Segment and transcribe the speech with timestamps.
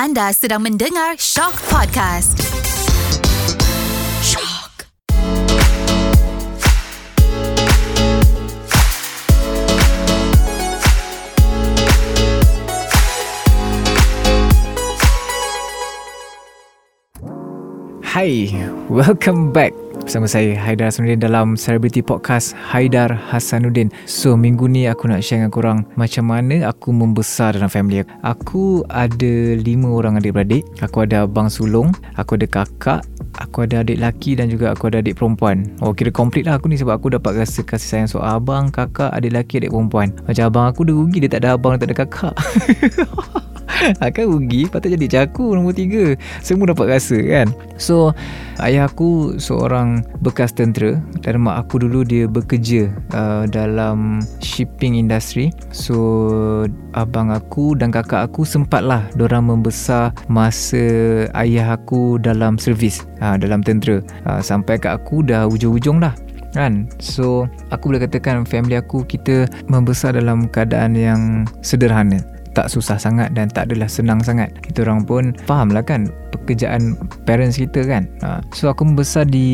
[0.00, 2.40] Anda sedang mendengar Shock Podcast.
[4.24, 4.88] Shock.
[18.00, 18.48] Hai,
[18.88, 19.76] welcome back
[20.10, 23.94] bersama saya Haidar Hasanuddin dalam Celebrity Podcast Haidar Hasanuddin.
[24.10, 28.10] So, minggu ni aku nak share dengan korang macam mana aku membesar dalam family aku.
[28.26, 30.66] Aku ada lima orang adik-beradik.
[30.82, 33.06] Aku ada abang sulung, aku ada kakak,
[33.38, 35.70] aku ada adik lelaki dan juga aku ada adik perempuan.
[35.78, 39.14] Oh, kira komplit lah aku ni sebab aku dapat rasa kasih sayang soal abang, kakak,
[39.14, 40.10] adik lelaki, adik perempuan.
[40.26, 42.34] Macam abang aku dia rugi dia tak ada abang, dia tak ada kakak.
[44.04, 46.04] Akan rugi Patut jadi macam aku Nombor tiga.
[46.44, 47.48] Semua dapat rasa kan?
[47.80, 48.12] So
[48.60, 55.52] Ayah aku Seorang bekas tentera Dan mak aku dulu Dia bekerja uh, Dalam Shipping industry.
[55.72, 55.96] So
[56.92, 63.64] Abang aku Dan kakak aku Sempatlah Diorang membesar Masa Ayah aku Dalam servis uh, Dalam
[63.64, 64.04] tentera.
[64.28, 66.12] Uh, Sampai kat aku Dah ujung-ujung dah
[66.50, 66.90] kan?
[66.98, 72.18] So aku boleh katakan family aku kita membesar dalam keadaan yang sederhana
[72.52, 74.50] tak susah sangat dan tak adalah senang sangat.
[74.62, 78.06] Kita orang pun faham lah kan pekerjaan parents kita kan.
[78.22, 78.42] Ha.
[78.54, 79.48] So aku membesar di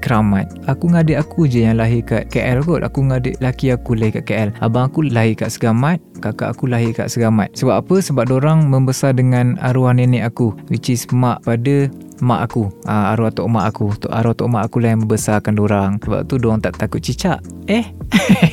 [0.00, 0.48] Keramat.
[0.68, 2.82] Aku dengan adik aku je yang lahir kat KL kot.
[2.84, 4.48] Aku dengan adik laki aku lahir kat KL.
[4.60, 6.00] Abang aku lahir kat Segamat.
[6.20, 7.52] Kakak aku lahir kat Segamat.
[7.56, 7.96] Sebab apa?
[8.00, 10.56] Sebab orang membesar dengan arwah nenek aku.
[10.72, 11.88] Which is mak pada
[12.20, 12.68] mak aku.
[12.84, 13.92] Uh, arwah tok mak aku.
[13.96, 17.40] Tok arwah tok mak aku lah yang membesarkan orang sebab tu orang tak takut cicak.
[17.66, 17.82] Eh?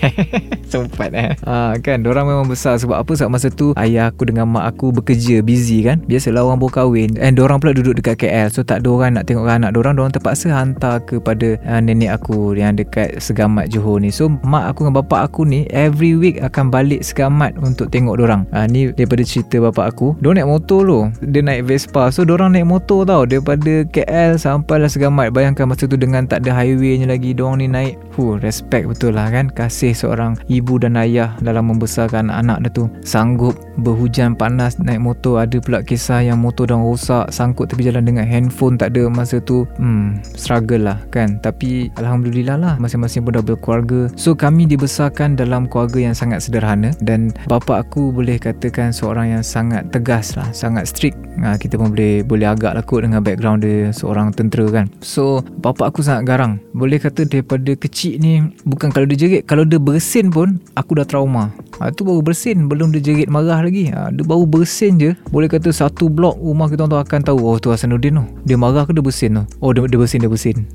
[0.71, 1.37] Sempat eh?
[1.45, 2.01] Uh, kan?
[2.07, 2.81] Orang memang besar.
[2.81, 3.11] Sebab apa?
[3.13, 6.01] Sebab masa tu ayah aku dengan mak aku bekerja busy kan?
[6.09, 7.11] Biasalah orang baru kahwin.
[7.21, 10.13] And orang pula duduk dekat KL so tak ada orang nak tengok anak orang orang
[10.13, 14.09] terpaksa hantar kepada uh, nenek aku yang dekat Segamat Johor ni.
[14.09, 18.49] So mak aku dengan bapak aku ni every week akan balik Segamat untuk tengok orang
[18.49, 20.17] uh, ni daripada cerita bapak aku.
[20.19, 22.09] Dia naik motor tu dia naik Vespa.
[22.09, 23.21] So orang naik motor tau.
[23.29, 27.93] Daripada KL sampailah Segamat bayangkan masa tu dengan tak ada highwaynya lagi orang ni naik
[28.13, 29.49] Fuh, respect betul lah kan.
[29.49, 32.85] Kasih seorang ibu dan ayah dalam membesarkan anak dia tu.
[33.01, 35.41] Sanggup berhujan panas naik motor.
[35.41, 39.41] Ada pula kisah yang motor dah rosak sangkut tepi jalan dengan handphone tak ada masa
[39.41, 39.65] tu.
[39.81, 41.41] Hmm struggle lah kan.
[41.41, 44.13] Tapi Alhamdulillah lah masing-masing pun dah berkeluarga.
[44.13, 46.93] So kami dibesarkan dalam keluarga yang sangat sederhana.
[47.01, 51.93] Dan bapa aku boleh katakan seorang yang sangat tegas lah sangat strict ha, kita pun
[51.93, 54.85] boleh boleh agak lah kot dengan background dia seorang tentera kan.
[55.01, 56.53] So bapa aku sangat garang.
[56.75, 61.07] Boleh kata daripada kecil ni bukan kalau dia jerit kalau dia bersin pun aku dah
[61.07, 61.49] trauma
[61.79, 62.67] ha, tu baru bersin.
[62.69, 63.89] Belum dia jerit marah lagi.
[63.89, 65.11] Ha, dia baru bersin je.
[65.33, 68.23] Boleh kata satu blok rumah kita tu akan tahu oh tu Hasanuddin tu.
[68.45, 69.43] Dia marah ke dia bersin tu?
[69.63, 70.67] Oh dia, dia bersin dia bersin.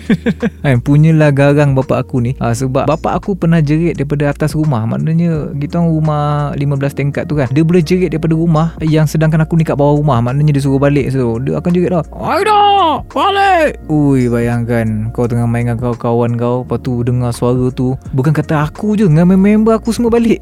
[0.64, 2.32] Kan punyalah garang bapak aku ni.
[2.42, 4.84] Ha, sebab bapak aku pernah jerit daripada atas rumah.
[4.84, 6.24] Maknanya kita orang rumah
[6.58, 7.48] 15 tingkat tu kan.
[7.50, 10.20] Dia boleh jerit daripada rumah yang sedangkan aku ni kat bawah rumah.
[10.20, 12.04] Maknanya dia suruh balik so dia akan jerit dah.
[12.12, 12.60] Aida
[13.14, 13.80] balik!
[13.88, 15.08] Ui bayangkan.
[15.16, 17.96] Kau tengah main dengan kawan-kawan kau lepas tu dengar suara tu.
[18.12, 20.41] Bukan kata aku je dengan member aku semua balik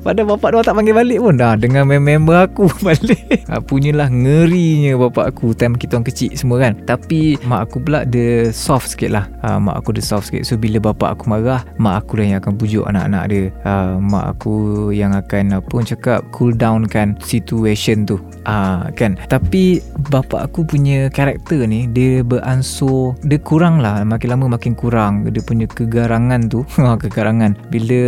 [0.00, 1.34] Pada bapak dia tak panggil balik pun.
[1.36, 3.44] Dah Dengan member aku balik.
[3.50, 6.72] Ha, Punyalah ngerinya bapak aku Time kita orang kecil semua kan.
[6.88, 9.24] Tapi mak aku pula dia soft sikit lah.
[9.44, 10.48] Ha, Mak aku dia soft sikit.
[10.48, 13.44] So bila bapak aku marah Mak aku lah yang akan pujuk anak-anak dia.
[13.68, 14.54] Ha, Mak aku
[14.94, 18.16] yang akan apa pun cakap Cool down kan situation tu.
[18.48, 19.20] Ha, kan?
[19.28, 23.18] Tapi bapak aku punya karakter ni Dia beransur.
[23.26, 24.00] Dia kurang lah.
[24.06, 25.28] Makin lama makin kurang.
[25.28, 26.64] Dia punya kegarangan tu.
[27.02, 27.56] Kegarangan.
[27.72, 28.02] Bila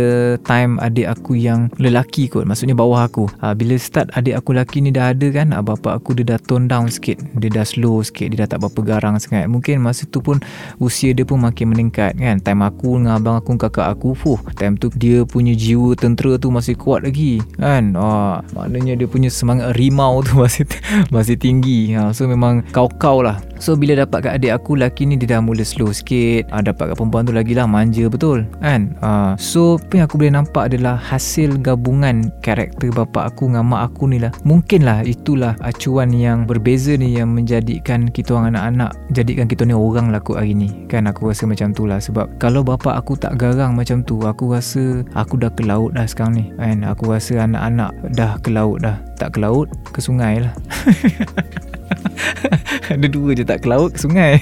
[0.45, 2.47] time adik aku yang lelaki kot.
[2.47, 3.27] Maksudnya bawah aku.
[3.41, 6.39] Ha, bila start adik aku lelaki ni dah ada kan ha, bapak aku dia dah
[6.39, 7.19] tone down sikit.
[7.39, 8.31] Dia dah slow sikit.
[8.31, 9.47] Dia dah tak berapa garang sangat.
[9.51, 10.39] Mungkin masa tu pun
[10.79, 12.39] usia dia pun makin meningkat kan.
[12.39, 16.51] Time aku dengan abang aku kakak aku fuh time tu dia punya jiwa tentera tu
[16.51, 17.95] masih kuat lagi kan.
[17.97, 20.63] Ha, maknanya dia punya semangat rimau tu masih
[21.11, 21.95] masih tinggi.
[21.95, 23.39] Ha, so memang kau-kau lah.
[23.59, 26.47] So bila dapat kat adik aku lelaki ni dia dah mula slow sikit.
[26.51, 28.95] Ha, Dapat kat perempuan tu lagi lah manja betul kan.
[29.03, 33.89] Ha, So apa yang aku boleh nampak adalah hasil gabungan karakter bapa aku dengan mak
[33.89, 34.29] aku ni lah.
[34.45, 39.73] Mungkin lah itulah acuan yang berbeza ni yang menjadikan kita orang anak-anak Jadikan kita ni
[39.73, 40.85] orang lah kot hari ni.
[40.85, 44.53] Kan aku rasa macam tu lah Sebab kalau bapa aku tak garang macam tu Aku
[44.53, 46.45] rasa aku dah ke laut dah sekarang ni.
[46.61, 46.85] Kan?
[46.85, 49.01] Aku rasa anak-anak dah ke laut dah.
[49.17, 50.51] Tak ke laut, ke sungai lah
[52.93, 54.39] Ada dua je tak ke laut ke sungai.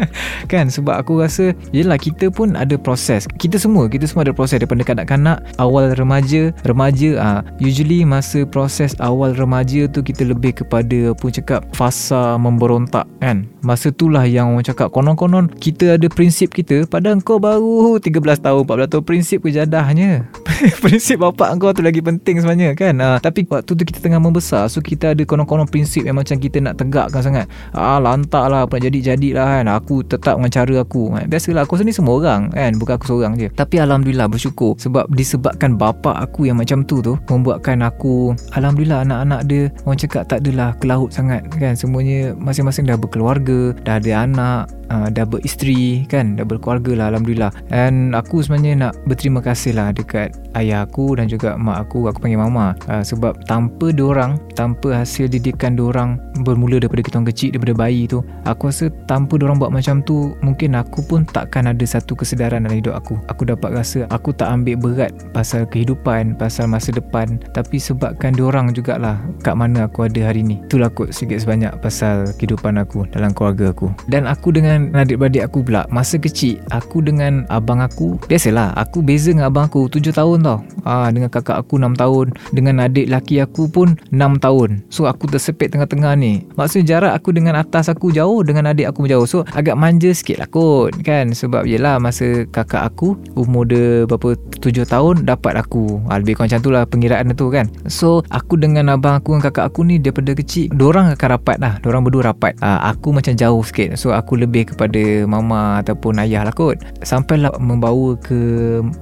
[0.52, 3.24] Kan sebab aku rasa Yelah kita pun ada proses.
[3.38, 6.52] Kita semua Kita semua ada proses Daripada kanak-kanak Awal remaja.
[6.66, 13.06] Remaja uh, Usually masa proses awal remaja tu Kita lebih kepada Pun cakap Fasa memberontak
[13.22, 13.46] kan.
[13.62, 18.62] Masa itulah yang orang cakap Konon-konon Kita ada prinsip kita Padahal kau baru 13 tahun
[18.66, 20.28] 14 tahun Prinsip kejadahnya.
[20.84, 22.94] Prinsip bapak kau tu lagi penting sebenarnya kan.
[22.98, 26.58] Uh, Tapi waktu tu kita tengah membesar So kita ada konon-konon prinsip Yang macam kita
[26.60, 26.74] nak
[27.12, 27.46] tegakkan sangat.
[27.76, 29.66] Ah lantak lah Apa nak jadi-jadi lah kan.
[29.68, 31.12] Aku tetap dengan cara aku.
[31.12, 31.28] Kan?
[31.28, 32.72] Biasalah aku sendiri semua orang kan.
[32.80, 33.52] Bukan aku seorang je.
[33.52, 34.80] Tapi Alhamdulillah bersyukur.
[34.80, 40.24] Sebab disebabkan bapak aku yang macam tu tu Membuatkan aku Alhamdulillah anak-anak dia Orang cakap
[40.30, 41.76] tak adalah ke laut sangat kan.
[41.76, 47.52] Semuanya masing-masing dah berkeluarga Dah ada anak uh, dah beristeri kan dah berkeluarga lah Alhamdulillah.
[47.72, 52.12] Dan aku sebenarnya nak berterima kasih lah dekat ayah aku dan juga mak aku.
[52.12, 52.76] Aku panggil mama.
[52.86, 58.04] Uh, sebab tanpa orang tanpa hasil didikan orang bermula daripada kita orang kecil daripada bayi
[58.04, 62.68] tu aku rasa tanpa orang buat macam tu mungkin aku pun takkan ada satu kesedaran
[62.68, 63.16] dalam hidup aku.
[63.32, 67.40] Aku dapat rasa aku tak ambil berat pasal kehidupan pasal masa depan.
[67.56, 70.58] Tapi sebabkan orang jugalah kat mana aku ada hari ni.
[70.66, 73.94] Itulah kot sikit sebanyak pasal kehidupan aku dalam keluarga aku.
[74.10, 75.86] Dan aku dengan dengan adik-beradik aku pula.
[75.92, 79.86] Masa kecil Aku dengan abang aku Biasalah Aku beza dengan abang aku.
[79.86, 80.58] 7 tahun tau.
[80.82, 82.26] Ah, Dengan kakak aku 6 tahun.
[82.50, 84.82] Dengan adik laki aku pun 6 tahun.
[84.88, 86.44] So aku tersepit tengah-tengah ni.
[86.58, 89.26] Maksudnya jarak aku dengan atas aku jauh Dengan adik aku jauh.
[89.28, 91.32] So agak manja sikit lah kot Kan?
[91.36, 96.02] Sebab yelah Masa kakak aku Umur dia berapa 7 tahun Dapat aku.
[96.10, 97.70] Ah, Lebih kurang macam tu lah Pengiraan tu kan?
[97.86, 101.78] So aku dengan abang aku Dengan kakak aku ni Daripada kecil Diorang akan rapat lah.
[101.80, 102.56] Diorang berdua rapat.
[102.60, 103.94] Ah, Aku macam jauh sikit.
[103.96, 106.80] So aku lebih kepada mama ataupun ayah lah kot.
[107.04, 108.40] Sampailah membawa ke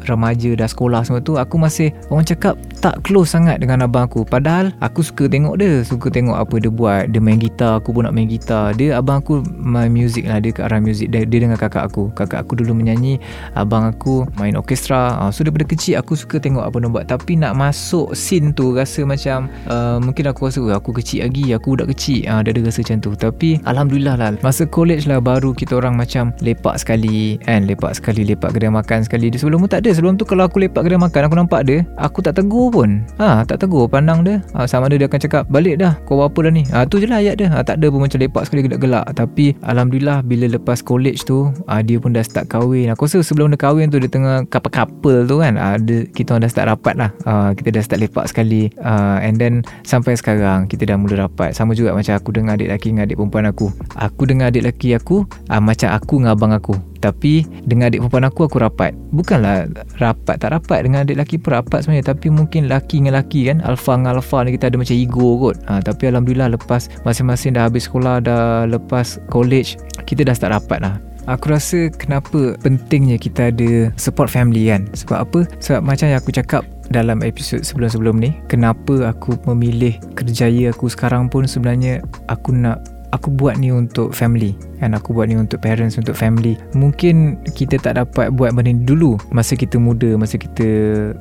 [0.05, 4.25] remaja dah sekolah semua tu Aku masih orang cakap tak close sangat dengan abang aku.
[4.25, 7.13] Padahal aku suka tengok dia Suka tengok apa dia buat.
[7.13, 8.73] Dia main gitar Aku pun nak main gitar.
[8.75, 11.13] Dia abang aku main music lah Dia ke arah music.
[11.13, 12.11] Dia, dia dengan kakak aku.
[12.17, 13.21] Kakak aku dulu menyanyi
[13.55, 15.21] Abang aku main orkestra.
[15.21, 17.05] Uh, So daripada kecil aku suka tengok apa dia buat.
[17.07, 21.77] Tapi nak masuk scene tu Rasa macam uh, Mungkin aku rasa Aku kecil lagi Aku
[21.77, 22.25] budak kecil.
[22.27, 23.11] Uh, Dia ada rasa macam tu.
[23.15, 27.67] Tapi Alhamdulillah lah Masa college lah baru kita orang macam lepak sekali kan?
[27.67, 29.29] Lepak sekali lepak kedai makan sekali.
[29.29, 29.91] Dia sebelum tu tak ada.
[29.95, 33.05] Sebelum tu kalau aku lepak kedai makan aku nampak dia aku tak tegur pun.
[33.21, 34.41] Ha tak tegur pandang dia.
[34.57, 36.63] Ha, sama ada dia akan cakap balik dah kau buat apa dah ni?
[36.73, 37.49] Ha tu je lah ayat dia.
[37.51, 39.05] Ha, tak ada pun macam lepak sekali gelak-gelak.
[39.15, 42.91] Tapi Alhamdulillah bila lepas college tu ha, dia pun dah start kahwin.
[42.93, 45.55] Aku rasa sebelum dia kahwin tu dia tengah couple-couple tu kan?
[45.57, 47.11] Ha, dia, kita orang dah start rapat lah.
[47.27, 48.71] Ha, kita dah start lepak sekali.
[48.83, 51.53] Ha, and then sampai sekarang kita dah mula rapat.
[51.55, 53.67] Sama juga macam aku dengan adik lelaki dengan adik perempuan aku.
[53.97, 56.75] Aku dengan adik lelaki aku uh, macam aku dengan abang aku.
[57.01, 58.93] Tapi dengan adik perempuan aku aku rapat.
[59.15, 62.13] Bukanlah rapat tak rapat dengan adik lelaki pun rapat sebenarnya.
[62.13, 65.57] Tapi mungkin lelaki dengan lelaki kan alfa dengan alfa ni kita ada macam ego kot.
[65.65, 70.85] Ha, tapi Alhamdulillah lepas masing-masing dah habis sekolah dah lepas college kita dah start rapat
[70.85, 71.01] lah.
[71.29, 74.89] Aku rasa kenapa pentingnya kita ada support family kan?
[74.97, 75.41] Sebab apa?
[75.63, 81.31] Sebab macam yang aku cakap dalam episod sebelum-sebelum ni Kenapa aku memilih kerjaya aku sekarang
[81.31, 82.83] pun sebenarnya Aku nak
[83.15, 86.57] aku buat ni untuk family kan aku buat ni untuk parents untuk family.
[86.73, 89.21] Mungkin kita tak dapat buat benda ni dulu.
[89.31, 90.67] Masa kita muda masa kita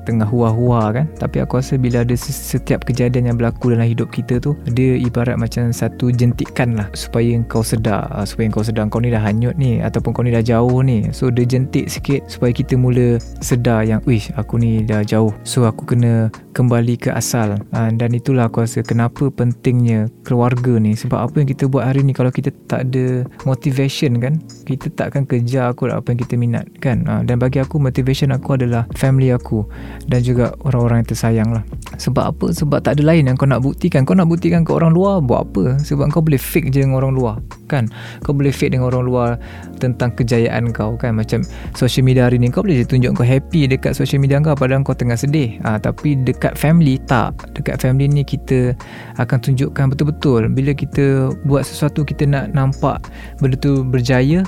[0.08, 1.06] tengah hua-hua kan.
[1.20, 5.36] Tapi aku rasa bila ada setiap kejadian yang berlaku dalam hidup kita tu dia ibarat
[5.36, 6.88] macam satu jentikan lah.
[6.96, 8.08] Supaya kau sedar.
[8.14, 11.10] Ah, supaya kau sedar kau ni dah hanyut ni ataupun kau ni dah jauh ni.
[11.12, 15.34] So dia jentik sikit supaya kita mula sedar yang wish aku ni dah jauh.
[15.44, 17.60] So aku kena kembali ke asal.
[17.76, 20.94] Ah, dan itulah aku rasa kenapa pentingnya keluarga ni.
[20.94, 24.38] Sebab apa yang kita buat hari ni kalau kita tak ada motivation kan.
[24.64, 27.02] Kita takkan kejar aku apa yang kita minat kan.
[27.10, 29.66] Ha, dan bagi aku motivation aku adalah family aku
[30.06, 31.64] dan juga orang-orang yang tersayang lah.
[31.98, 32.48] Sebab apa?
[32.54, 34.06] Sebab tak ada lain yang kau nak buktikan.
[34.06, 35.82] Kau nak buktikan ke orang luar buat apa?
[35.82, 37.36] Sebab kau boleh fake je dengan orang luar
[37.70, 37.86] kan?
[38.26, 39.30] Kau boleh fake dengan orang luar
[39.78, 41.14] tentang kejayaan kau kan?
[41.14, 41.46] Macam
[41.78, 44.98] social media hari ni kau boleh tunjuk kau happy dekat social media kau padahal kau
[44.98, 45.62] tengah sedih.
[45.62, 47.38] Ha, tapi dekat family tak.
[47.54, 48.74] Dekat family ni kita
[49.22, 50.50] akan tunjukkan betul-betul.
[50.50, 53.06] Bila kita buat sesuatu kita nak nampak
[53.38, 54.42] benda tu berjaya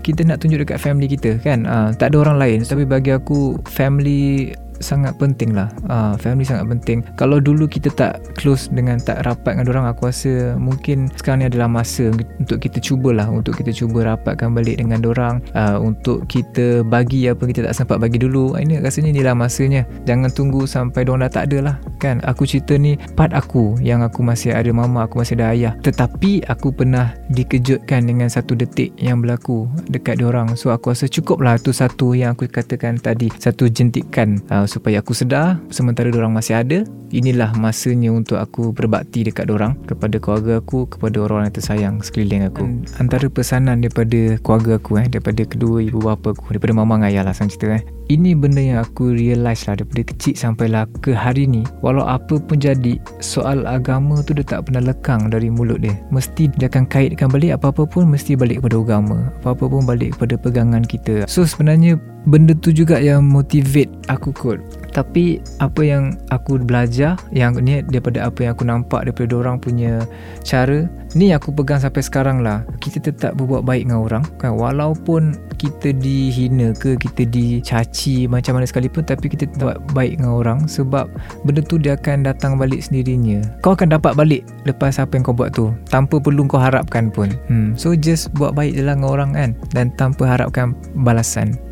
[0.00, 1.68] kita nak tunjuk dekat family kita kan?
[1.68, 2.58] Uh, tak ada orang lain.
[2.64, 5.72] Tapi bagi aku family sangat penting lah.
[5.88, 6.98] Uh, family sangat penting.
[7.16, 11.46] Kalau dulu kita tak close dengan tak rapat dengan orang aku rasa mungkin sekarang ni
[11.48, 16.84] adalah masa untuk kita cubalah untuk kita cuba rapatkan balik dengan orang uh, untuk kita
[16.84, 18.58] bagi apa kita tak sempat bagi dulu.
[18.58, 19.82] Ini rasanya inilah masanya.
[20.04, 22.20] Jangan tunggu sampai orang dah tak ada lah kan?
[22.28, 25.72] Aku cerita ni part aku yang aku masih ada mama aku masih ada ayah.
[25.80, 31.40] Tetapi aku pernah dikejutkan dengan satu detik yang berlaku dekat orang so aku rasa cukup
[31.40, 33.32] lah tu satu yang aku katakan tadi.
[33.40, 36.78] Satu jentikan uh, supaya aku sedar sementara orang masih ada
[37.14, 42.50] inilah masanya untuk aku berbakti dekat orang kepada keluarga aku kepada orang yang tersayang sekeliling
[42.50, 42.66] aku.
[42.66, 47.08] Dan antara pesanan daripada keluarga aku eh daripada kedua ibu bapa aku daripada mama dan
[47.12, 47.84] ayah lah sang cerita eh.
[48.06, 52.58] Ini benda yang aku realise lah daripada kecil sampailah ke hari ni walau apa pun
[52.58, 55.94] jadi soal agama tu dia tak pernah lekang dari mulut dia.
[56.14, 60.34] Mesti dia akan kaitkan balik apa-apa pun mesti balik kepada agama apa-apa pun balik kepada
[60.38, 61.26] pegangan kita.
[61.26, 64.58] So sebenarnya benda tu juga yang motivate aku kot.
[64.90, 70.08] Tapi apa yang aku belajar yang ni daripada apa yang aku nampak daripada orang punya
[70.40, 72.64] cara ni aku pegang sampai sekarang lah.
[72.80, 74.56] Kita tetap berbuat baik dengan orang kan?
[74.56, 80.58] Walaupun kita dihina ke kita dicaci macam mana sekalipun tapi kita tetap baik dengan orang
[80.64, 81.12] sebab
[81.44, 83.44] benda tu dia akan datang balik sendirinya.
[83.60, 87.28] Kau akan dapat balik lepas apa yang kau buat tu tanpa perlu kau harapkan pun.
[87.52, 87.76] Hmm.
[87.76, 89.50] so just buat baik je lah dengan orang kan?
[89.76, 91.65] Dan tanpa harapkan balasan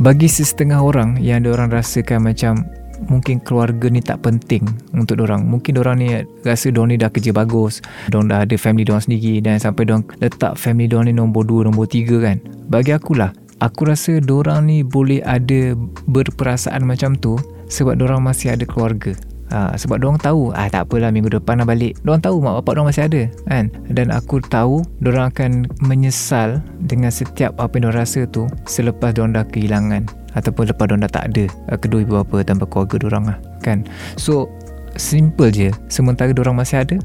[0.00, 2.64] bagi sesetengah orang yang orang rasakan macam
[3.08, 4.64] mungkin keluarga ni tak penting
[4.96, 5.44] untuk orang.
[5.44, 6.08] Mungkin orang ni
[6.44, 10.04] rasa orang ni dah kerja bagus, orang dah ada family orang sendiri dan sampai orang
[10.24, 12.36] letak family orang ni nombor 2, nombor 3 kan.
[12.72, 15.76] Bagi akulah, aku rasa orang ni boleh ada
[16.08, 17.36] berperasaan macam tu
[17.68, 19.12] sebab orang masih ada keluarga.
[19.50, 21.98] Ha, sebab diorang tahu ah tak apalah minggu depan nak balik.
[22.06, 23.66] Diorang tahu mak bapak diorang masih ada kan.
[23.90, 29.34] Dan aku tahu diorang akan menyesal dengan setiap apa yang diorang rasa tu selepas diorang
[29.34, 30.06] dah kehilangan
[30.38, 33.82] ataupun lepas diorang dah tak ada uh, kedua ibu bapa tanpa keluarga diorang lah kan.
[34.14, 34.46] So
[34.94, 36.96] simple je sementara diorang masih ada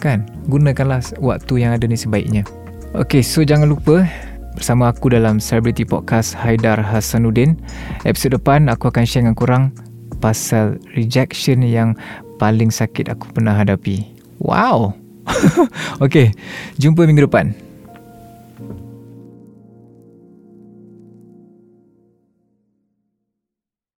[0.00, 0.24] kan.
[0.48, 2.48] Gunakanlah waktu yang ada ni sebaiknya.
[2.96, 4.08] Okay so jangan lupa
[4.56, 7.60] bersama aku dalam Celebrity Podcast Haidar Hasanuddin.
[8.08, 9.68] Episod depan aku akan share dengan korang
[10.20, 11.96] pasal rejection yang
[12.36, 14.04] paling sakit aku pernah hadapi.
[14.40, 14.96] Wow.
[16.04, 16.32] okay,
[16.76, 17.69] jumpa minggu depan.